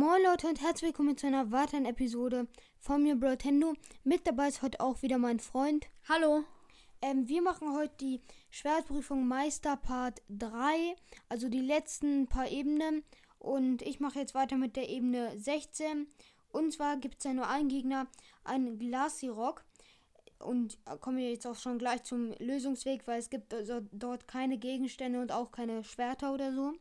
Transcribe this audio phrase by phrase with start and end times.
[0.00, 2.46] Moin Leute und herzlich willkommen zu einer weiteren Episode
[2.78, 3.74] von mir Brotendo.
[4.04, 5.88] Mit dabei ist heute auch wieder mein Freund.
[6.08, 6.44] Hallo.
[7.02, 10.94] Ähm, wir machen heute die Schwertprüfung Meister Part 3,
[11.28, 13.02] also die letzten paar Ebenen.
[13.40, 16.06] Und ich mache jetzt weiter mit der Ebene 16.
[16.52, 18.06] Und zwar gibt es ja nur einen Gegner,
[18.44, 19.64] einen Glacirock.
[20.38, 24.58] Und kommen wir jetzt auch schon gleich zum Lösungsweg, weil es gibt also dort keine
[24.58, 26.74] Gegenstände und auch keine Schwerter oder so.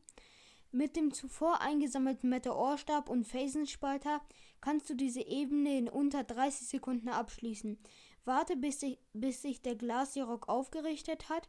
[0.71, 4.21] Mit dem zuvor eingesammelten Meteorstab und Phasenspalter
[4.59, 7.77] kannst du diese Ebene in unter 30 Sekunden abschließen.
[8.25, 11.47] Warte, bis sich, bis sich der Glasierrock aufgerichtet hat.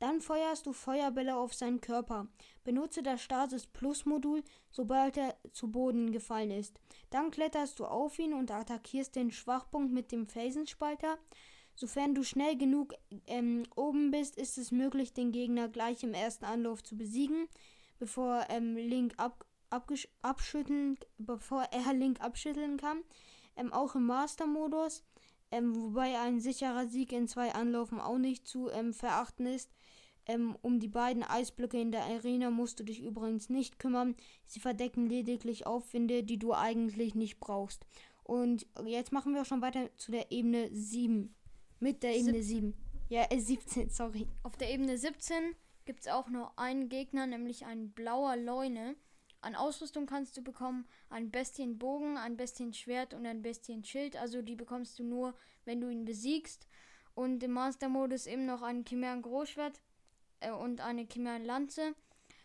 [0.00, 2.26] Dann feuerst du Feuerbälle auf seinen Körper.
[2.64, 4.42] Benutze das Stasis Plus Modul,
[4.72, 6.80] sobald er zu Boden gefallen ist.
[7.10, 11.16] Dann kletterst du auf ihn und attackierst den Schwachpunkt mit dem Phasenspalter.
[11.76, 12.94] Sofern du schnell genug
[13.28, 17.46] ähm, oben bist, ist es möglich, den Gegner gleich im ersten Anlauf zu besiegen
[17.98, 19.44] bevor ähm, Link ab,
[20.22, 23.02] abschütteln, bevor er Link abschütteln kann.
[23.56, 25.04] Ähm, auch im Master-Modus,
[25.50, 29.70] ähm, wobei ein sicherer Sieg in zwei Anlaufen auch nicht zu ähm, verachten ist.
[30.28, 34.16] Ähm, um die beiden Eisblöcke in der Arena musst du dich übrigens nicht kümmern.
[34.44, 37.86] Sie verdecken lediglich Aufwinde, die du eigentlich nicht brauchst.
[38.24, 41.32] Und jetzt machen wir schon weiter zu der Ebene 7.
[41.78, 42.74] Mit der Ebene 7.
[43.08, 44.26] Ja, äh, 17, sorry.
[44.42, 45.54] Auf der Ebene 17
[45.86, 48.96] gibt es auch nur einen Gegner, nämlich ein blauer Leune.
[49.40, 54.16] An Ausrüstung kannst du bekommen ein Bestienbogen, ein Bestienschwert und ein Bestienschild.
[54.16, 56.66] Also die bekommst du nur, wenn du ihn besiegst.
[57.14, 59.80] Und im Master-Modus eben noch ein Chimären-Großschwert
[60.40, 61.94] äh, und eine Chimären-Lanze.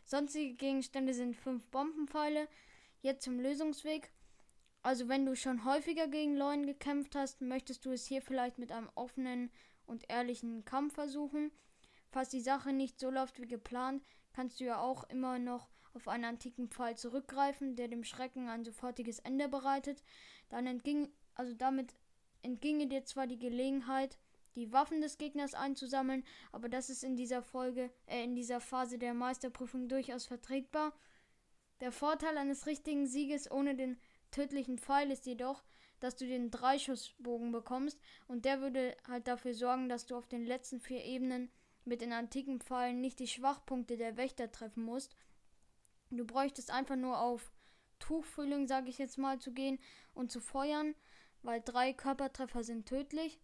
[0.05, 2.47] Sonstige Gegenstände sind fünf Bombenpfeile.
[3.01, 4.11] Jetzt zum Lösungsweg.
[4.83, 8.71] Also wenn du schon häufiger gegen Leuen gekämpft hast, möchtest du es hier vielleicht mit
[8.71, 9.51] einem offenen
[9.85, 11.51] und ehrlichen Kampf versuchen.
[12.11, 16.07] Falls die Sache nicht so läuft wie geplant, kannst du ja auch immer noch auf
[16.07, 20.03] einen antiken Pfeil zurückgreifen, der dem Schrecken ein sofortiges Ende bereitet.
[20.49, 21.95] Dann entging, also damit
[22.41, 24.17] entginge dir zwar die Gelegenheit,
[24.55, 28.97] die Waffen des Gegners einzusammeln, aber das ist in dieser Folge, äh, in dieser Phase
[28.97, 30.93] der Meisterprüfung durchaus vertretbar.
[31.79, 33.97] Der Vorteil eines richtigen Sieges ohne den
[34.29, 35.63] tödlichen Pfeil ist jedoch,
[35.99, 40.45] dass du den Dreischussbogen bekommst und der würde halt dafür sorgen, dass du auf den
[40.45, 41.49] letzten vier Ebenen
[41.85, 45.15] mit den antiken Pfeilen nicht die Schwachpunkte der Wächter treffen musst.
[46.09, 47.51] Du bräuchtest einfach nur auf
[47.99, 49.79] Tuchfühlung, sage ich jetzt mal, zu gehen
[50.13, 50.95] und zu feuern,
[51.43, 53.39] weil drei Körpertreffer sind tödlich.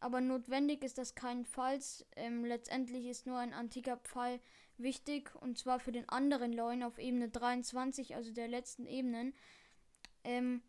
[0.00, 2.06] Aber notwendig ist das keinenfalls.
[2.14, 4.40] Ähm, letztendlich ist nur ein antiker Pfeil
[4.76, 9.34] wichtig und zwar für den anderen Leuen auf Ebene 23, also der letzten Ebenen.
[10.24, 10.62] Ähm,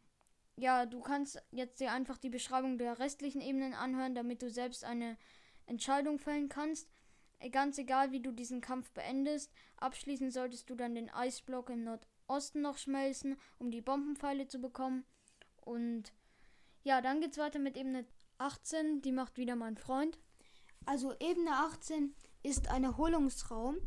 [0.58, 4.84] ja, du kannst jetzt dir einfach die Beschreibung der restlichen Ebenen anhören, damit du selbst
[4.84, 5.18] eine
[5.66, 6.90] Entscheidung fällen kannst.
[7.52, 12.62] Ganz egal, wie du diesen Kampf beendest, abschließend solltest du dann den Eisblock im Nordosten
[12.62, 15.06] noch schmelzen, um die Bombenpfeile zu bekommen.
[15.62, 16.14] Und
[16.84, 18.06] ja, dann geht's weiter mit Ebene
[18.38, 20.18] 18, die macht wieder mein Freund.
[20.86, 23.78] Also Ebene 18 ist ein Erholungsraum.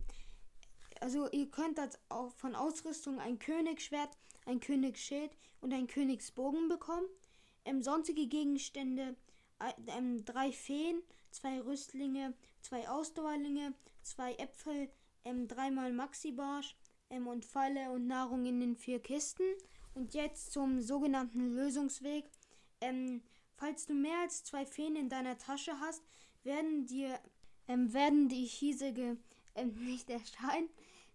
[1.01, 4.11] Also ihr könnt das auch von Ausrüstung ein Königsschwert,
[4.47, 7.07] ein Königsschild und ein Königsbogen bekommen.
[7.65, 9.15] Ähm, sonstige Gegenstände,
[9.61, 12.35] äh, ähm, drei Feen, zwei Rüstlinge,
[12.69, 14.91] zwei Ausdauerlinge, zwei Äpfel,
[15.25, 16.77] ähm, dreimal Maxi-Barsch
[17.09, 19.45] ähm, und Pfeile und Nahrung in den vier Kisten.
[19.95, 22.27] Und jetzt zum sogenannten Lösungsweg.
[22.81, 23.23] Ähm,
[23.57, 26.03] falls du mehr als zwei Feen in deiner Tasche hast,
[26.45, 27.19] werden dir
[27.69, 29.17] ähm, werden die hiesige
[29.55, 30.69] ähm, nicht erscheinen.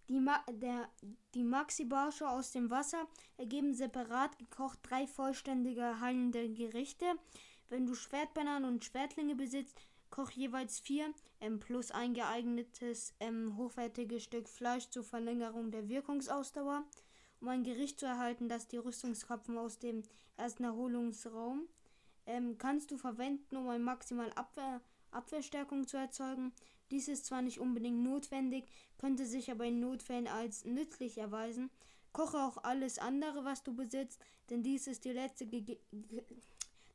[0.10, 0.90] Die, Ma der,
[1.34, 7.06] die Maxi-Barsche aus dem Wasser ergeben separat gekocht drei vollständige heilende Gerichte.
[7.70, 9.80] Wenn du Schwertbananen und Schwertlinge besitzt,
[10.14, 11.12] Koch jeweils vier
[11.44, 16.86] ähm, plus ein geeignetes ähm, hochwertiges Stück Fleisch zur Verlängerung der Wirkungsausdauer,
[17.42, 20.04] um ein Gericht zu erhalten, das die Rüstungskapfen aus dem
[20.38, 21.68] ersten Erholungsraum
[22.26, 24.80] ähm, kannst du verwenden, um eine maximale Abwehr,
[25.12, 26.54] Abwehrstärkung zu erzeugen.
[26.92, 28.66] Dies ist zwar nicht unbedingt notwendig,
[28.98, 31.70] könnte sich aber in Notfällen als nützlich erweisen.
[32.14, 35.78] Koche auch alles andere, was du besitzt, denn dies ist die letzte, Ge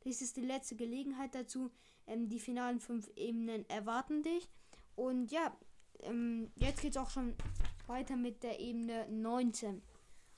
[0.05, 1.71] dies ist die letzte Gelegenheit dazu,
[2.07, 4.49] ähm, die finalen fünf Ebenen erwarten dich.
[4.97, 5.57] Und ja,
[6.01, 7.35] ähm, jetzt es auch schon
[7.87, 9.83] weiter mit der Ebene 19.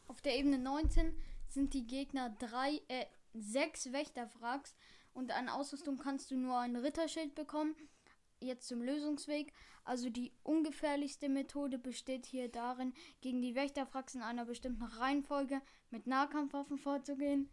[0.07, 1.15] Auf der Ebene 19
[1.49, 4.75] sind die Gegner drei, äh, sechs Wächterfrags
[5.13, 7.75] und an Ausrüstung kannst du nur ein Ritterschild bekommen.
[8.41, 9.53] Jetzt zum Lösungsweg.
[9.85, 15.61] Also die ungefährlichste Methode besteht hier darin, gegen die Wächterfrags in einer bestimmten Reihenfolge
[15.91, 17.51] mit Nahkampfwaffen vorzugehen.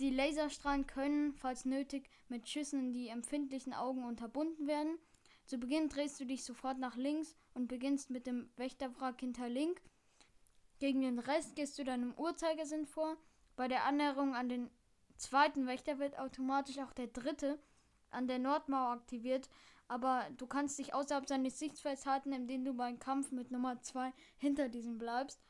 [0.00, 4.98] Die Laserstrahlen können, falls nötig, mit Schüssen in die empfindlichen Augen unterbunden werden.
[5.46, 9.80] Zu Beginn drehst du dich sofort nach links und beginnst mit dem Wächterwrack hinter Link.
[10.78, 13.16] Gegen den Rest gehst du dann im Uhrzeigersinn vor.
[13.56, 14.70] Bei der Annäherung an den
[15.16, 17.58] zweiten Wächter wird automatisch auch der dritte
[18.10, 19.48] an der Nordmauer aktiviert,
[19.88, 24.12] aber du kannst dich außerhalb seines Sichtfelds halten, indem du beim Kampf mit Nummer 2
[24.38, 25.40] hinter diesem bleibst.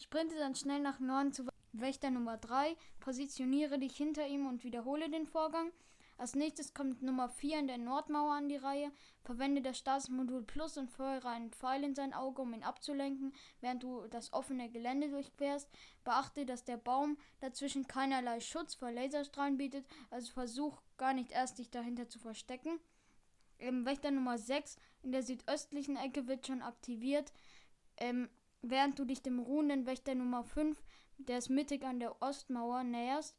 [0.00, 5.10] Sprinte dann schnell nach Norden zu Wächter Nummer 3, positioniere dich hinter ihm und wiederhole
[5.10, 5.70] den Vorgang.
[6.18, 8.90] Als nächstes kommt Nummer 4 in der Nordmauer an die Reihe.
[9.22, 13.84] Verwende das Stasismodul Plus und feuere einen Pfeil in sein Auge, um ihn abzulenken, während
[13.84, 15.68] du das offene Gelände durchquerst.
[16.02, 21.60] Beachte, dass der Baum dazwischen keinerlei Schutz vor Laserstrahlen bietet, also versuch gar nicht erst
[21.60, 22.80] dich dahinter zu verstecken.
[23.60, 27.32] Ähm, Wächter Nummer 6 in der südöstlichen Ecke wird schon aktiviert.
[27.96, 28.28] Ähm,
[28.62, 30.82] während du dich dem ruhenden Wächter Nummer 5,
[31.18, 33.36] der ist mittig an der Ostmauer, näherst.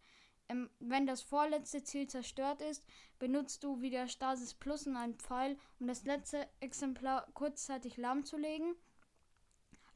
[0.49, 2.83] Ähm, wenn das vorletzte Ziel zerstört ist,
[3.19, 8.75] benutzt du wieder Stasis Plus und einen Pfeil, um das letzte Exemplar kurzzeitig lahmzulegen.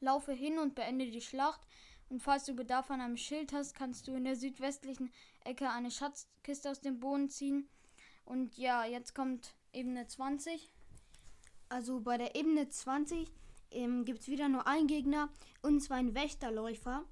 [0.00, 1.60] Laufe hin und beende die Schlacht.
[2.08, 5.10] Und falls du Bedarf an einem Schild hast, kannst du in der südwestlichen
[5.44, 7.68] Ecke eine Schatzkiste aus dem Boden ziehen.
[8.24, 10.70] Und ja, jetzt kommt Ebene 20.
[11.68, 13.28] Also bei der Ebene 20
[13.72, 15.28] ähm, gibt es wieder nur einen Gegner
[15.62, 17.04] und zwar einen Wächterläufer.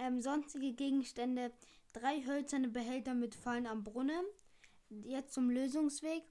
[0.00, 1.52] Ähm, sonstige Gegenstände,
[1.92, 4.24] drei hölzerne Behälter mit Fallen am Brunnen.
[4.88, 6.24] Jetzt zum Lösungsweg.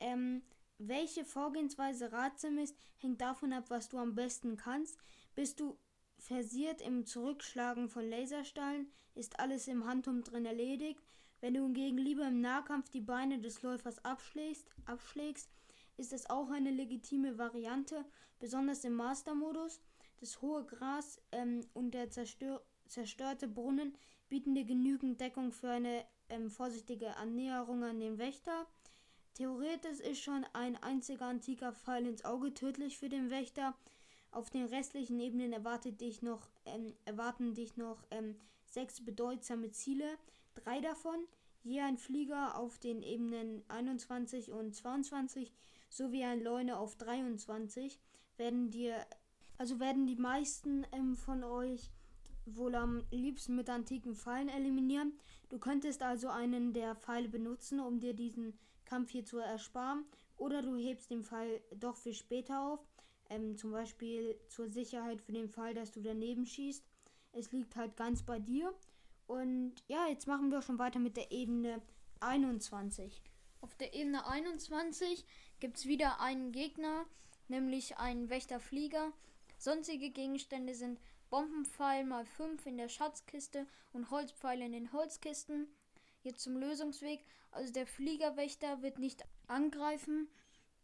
[0.00, 0.40] Ähm,
[0.78, 4.98] welche Vorgehensweise ratsam ist, hängt davon ab, was du am besten kannst.
[5.34, 5.76] Bist du
[6.18, 11.02] versiert im Zurückschlagen von Laserstahlen, ist alles im Handtum drin erledigt.
[11.42, 15.50] Wenn du hingegen lieber im Nahkampf die Beine des Läufers abschlägst, abschlägst
[15.98, 18.06] ist es auch eine legitime Variante,
[18.40, 19.80] besonders im Master-Modus.
[20.20, 23.96] Das hohe Gras ähm, und der zerstör zerstörte Brunnen
[24.28, 28.66] bieten dir genügend Deckung für eine ähm, vorsichtige Annäherung an den Wächter.
[29.34, 33.74] Theoretisch ist schon ein einziger antiker Pfeil ins Auge tödlich für den Wächter.
[34.30, 38.36] Auf den restlichen Ebenen erwartet dich noch, ähm, erwarten dich noch ähm,
[38.66, 40.06] sechs bedeutsame Ziele.
[40.54, 41.18] Drei davon,
[41.62, 45.52] je ein Flieger auf den Ebenen 21 und 22
[45.88, 48.00] sowie ein Leune auf 23,
[48.36, 49.06] werden dir,
[49.58, 51.90] also werden die meisten ähm, von euch
[52.46, 55.12] wohl am liebsten mit antiken Pfeilen eliminieren.
[55.48, 60.04] Du könntest also einen der Pfeile benutzen, um dir diesen Kampf hier zu ersparen,
[60.36, 62.80] oder du hebst den Pfeil doch für später auf,
[63.30, 66.84] ähm, zum Beispiel zur Sicherheit für den Fall, dass du daneben schießt.
[67.32, 68.74] Es liegt halt ganz bei dir.
[69.26, 71.80] Und ja, jetzt machen wir schon weiter mit der Ebene
[72.20, 73.22] 21.
[73.60, 75.24] Auf der Ebene 21
[75.60, 77.06] gibt es wieder einen Gegner,
[77.48, 79.12] nämlich einen Wächterflieger.
[79.58, 81.00] Sonstige Gegenstände sind
[81.34, 85.66] Bombenpfeil mal 5 in der Schatzkiste und Holzpfeile in den Holzkisten.
[86.22, 87.24] Jetzt zum Lösungsweg.
[87.50, 90.28] Also der Fliegerwächter wird nicht angreifen,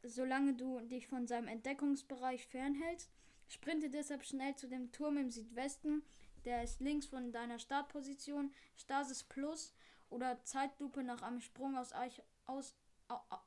[0.03, 3.13] solange du dich von seinem Entdeckungsbereich fernhältst.
[3.47, 6.03] Sprinte deshalb schnell zu dem Turm im Südwesten
[6.45, 8.53] der ist links von deiner Startposition.
[8.77, 9.73] Stasis Plus
[10.09, 11.93] oder Zeitlupe nach einem Sprung aus,
[12.47, 12.75] aus,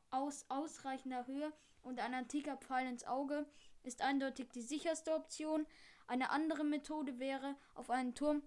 [0.09, 1.51] aus ausreichender Höhe
[1.83, 3.45] und ein antiker Pfeil ins Auge
[3.83, 5.65] ist eindeutig die sicherste Option.
[6.07, 8.41] Eine andere Methode wäre, auf einen Turm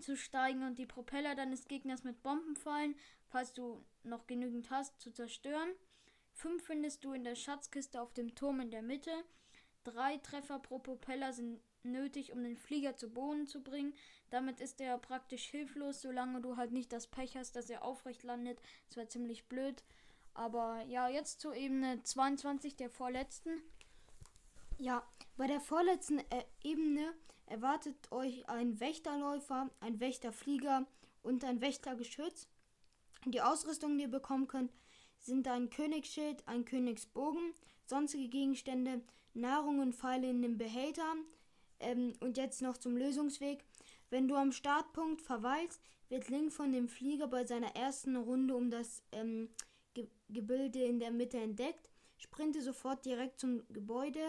[0.00, 2.94] zu steigen und die Propeller deines Gegners mit Bombenpfeilen,
[3.28, 5.70] falls du noch genügend hast, zu zerstören.
[6.32, 9.12] Fünf findest du in der Schatzkiste auf dem Turm in der Mitte.
[9.84, 13.94] Drei Treffer pro Propeller sind nötig, um den Flieger zu Boden zu bringen.
[14.30, 18.22] Damit ist er praktisch hilflos, solange du halt nicht das Pech hast, dass er aufrecht
[18.22, 18.60] landet.
[18.86, 19.82] Das wäre ziemlich blöd.
[20.38, 23.60] Aber ja, jetzt zur Ebene 22, der vorletzten.
[24.78, 25.02] Ja,
[25.36, 27.12] bei der vorletzten äh, Ebene
[27.46, 30.86] erwartet euch ein Wächterläufer, ein Wächterflieger
[31.24, 32.46] und ein Wächtergeschütz.
[33.24, 34.72] Die Ausrüstung, die ihr bekommen könnt,
[35.18, 37.52] sind ein Königsschild, ein Königsbogen,
[37.84, 39.02] sonstige Gegenstände,
[39.34, 41.16] Nahrung und Pfeile in den Behälter,
[41.80, 43.64] ähm, und jetzt noch zum Lösungsweg.
[44.08, 48.70] Wenn du am Startpunkt verweilst, wird Link von dem Flieger bei seiner ersten Runde um
[48.70, 49.48] das ähm,
[49.98, 51.90] Ge Gebilde in der Mitte entdeckt.
[52.18, 54.24] Sprinte sofort direkt zum Gebäude.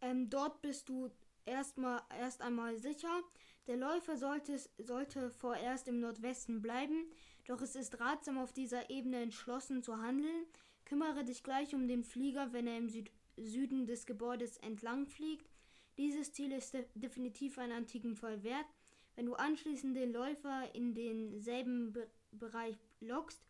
[0.00, 1.10] Ähm, dort bist du
[1.44, 3.22] erstmal erst einmal sicher.
[3.66, 7.10] Der Läufer sollte, sollte vorerst im Nordwesten bleiben,
[7.46, 10.46] doch es ist ratsam, auf dieser Ebene entschlossen zu handeln.
[10.84, 15.48] Kümmere dich gleich um den Flieger, wenn er im Süd Süden des Gebäudes entlang fliegt.
[15.96, 18.66] Dieses Ziel ist de definitiv einen antiken Fall wert.
[19.14, 23.42] Wenn du anschließend den Läufer in denselben Be Bereich lockst,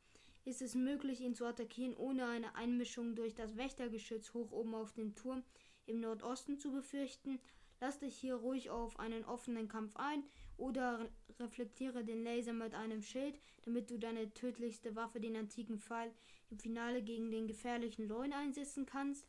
[0.48, 4.92] ist es möglich, ihn zu attackieren, ohne eine Einmischung durch das Wächtergeschütz hoch oben auf
[4.92, 5.42] dem Turm
[5.86, 7.38] im Nordosten zu befürchten.
[7.80, 10.24] Lass dich hier ruhig auf einen offenen Kampf ein
[10.56, 16.10] oder reflektiere den Laser mit einem Schild, damit du deine tödlichste Waffe, den antiken Pfeil,
[16.50, 19.28] im Finale gegen den gefährlichen Leuen einsetzen kannst.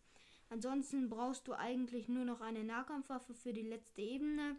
[0.49, 4.55] Ansonsten brauchst du eigentlich nur noch eine Nahkampfwaffe für die letzte Ebene.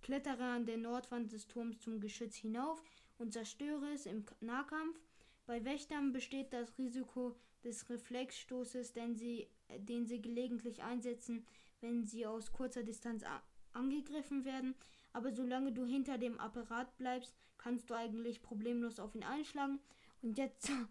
[0.00, 2.82] Klettere an der Nordwand des Turms zum Geschütz hinauf
[3.18, 4.98] und zerstöre es im Nahkampf.
[5.46, 9.48] Bei Wächtern besteht das Risiko des Reflexstoßes, den sie,
[9.78, 11.46] den sie gelegentlich einsetzen,
[11.80, 13.24] wenn sie aus kurzer Distanz
[13.72, 14.74] angegriffen werden.
[15.12, 19.80] Aber solange du hinter dem Apparat bleibst, kannst du eigentlich problemlos auf ihn einschlagen.
[20.22, 20.88] Und jetzt zur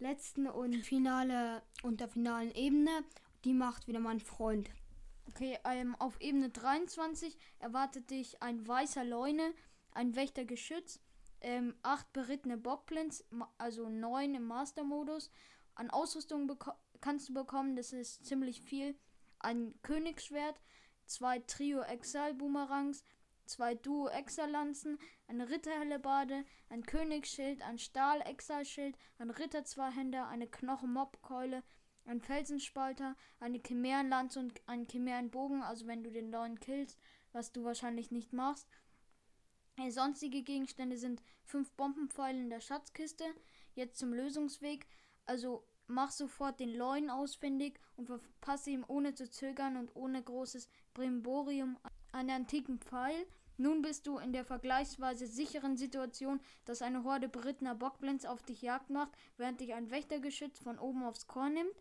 [0.00, 3.04] letzten und finale und der finalen Ebene.
[3.44, 4.70] Die macht wieder mein Freund.
[5.28, 9.54] Okay, ähm, auf Ebene 23 erwartet dich ein weißer Leune,
[9.92, 11.00] ein Wächtergeschütz,
[11.40, 13.24] ähm, acht berittene Bockblins,
[13.58, 15.30] also neun im Master-Modus.
[15.74, 16.52] An Ausrüstung
[17.00, 18.98] kannst du bekommen, das ist ziemlich viel.
[19.38, 20.60] Ein Königsschwert,
[21.06, 23.04] zwei Trio Exal Boomerangs,
[23.46, 30.92] zwei Duo Exalanzen, eine Ritterhellebade, ein Königsschild, ein Stahl Exalschild, ein Ritter Zweihänder, eine Knochen
[30.92, 31.62] Mobkeule,
[32.04, 36.98] ein Felsenspalter, eine Chimärenlanze und ein Chimärenbogen, also wenn du den neuen killst,
[37.32, 38.68] was du wahrscheinlich nicht machst.
[39.80, 43.24] Äh, sonstige Gegenstände sind fünf Bombenpfeile in der Schatzkiste.
[43.74, 44.86] Jetzt zum Lösungsweg.
[45.26, 50.68] Also mach sofort den Leuen ausfindig und verpasse ihm ohne zu zögern und ohne großes
[50.94, 51.78] Brimborium
[52.12, 53.26] einen antiken Pfeil.
[53.56, 58.62] Nun bist du in der vergleichsweise sicheren Situation, dass eine Horde berittener Bockblends auf dich
[58.62, 61.74] Jagd macht, während dich ein Wächtergeschütz von oben aufs Korn nimmt.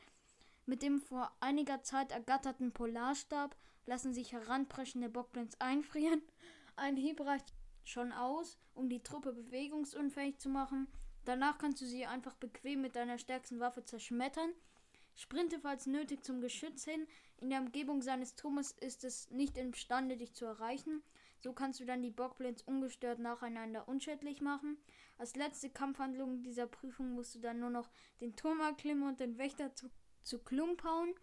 [0.65, 6.22] Mit dem vor einiger Zeit ergatterten Polarstab lassen sich heranpreschende Bockblends einfrieren.
[6.75, 10.88] Ein Hieb reicht schon aus, um die Truppe bewegungsunfähig zu machen.
[11.25, 14.51] Danach kannst du sie einfach bequem mit deiner stärksten Waffe zerschmettern.
[15.15, 17.05] Sprinte falls nötig zum Geschütz hin.
[17.38, 21.03] In der Umgebung seines Turmes ist es nicht imstande, dich zu erreichen.
[21.39, 24.77] So kannst du dann die Bockblends ungestört nacheinander unschädlich machen.
[25.17, 27.89] Als letzte Kampfhandlung dieser Prüfung musst du dann nur noch
[28.21, 29.89] den Turm erklimmen und den Wächter zu
[30.24, 31.13] zu Klump hauen.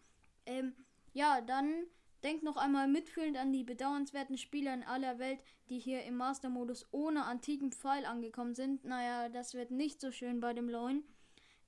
[0.47, 0.75] Ähm,
[1.13, 1.87] ja, dann
[2.23, 6.87] denkt noch einmal mitfühlend an die bedauernswerten Spieler in aller Welt, die hier im Master-Modus
[6.91, 8.85] ohne antiken Pfeil angekommen sind.
[8.85, 11.03] Naja, das wird nicht so schön bei dem Loin.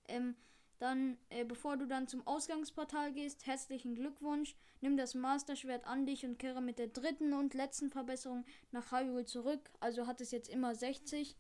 [0.09, 0.37] Ähm,
[0.79, 4.57] dann, äh, bevor du dann zum Ausgangsportal gehst, herzlichen Glückwunsch.
[4.81, 9.25] Nimm das Master-Schwert an dich und kehre mit der dritten und letzten Verbesserung nach Hyrule
[9.25, 9.71] zurück.
[9.81, 11.37] Also hat es jetzt immer 60.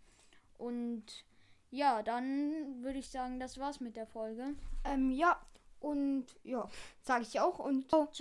[0.58, 1.24] Und
[1.70, 4.54] ja, dann würde ich sagen, das war's mit der Folge.
[4.84, 5.40] Ähm, ja,
[5.80, 6.68] und ja,
[7.02, 7.60] sage ich auch.
[7.60, 8.12] Und ciao.